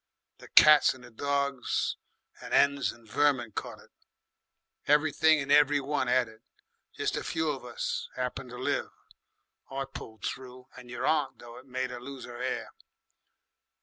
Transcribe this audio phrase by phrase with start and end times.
[0.39, 1.95] The cats and dogs
[2.41, 3.91] and 'ens and vermin caught it.
[4.87, 6.41] Everything and every one 'ad it.
[6.97, 8.89] Jest a few of us 'appened to live.
[9.69, 12.71] I pulled through, and your aunt, though it made 'er lose 'er 'air.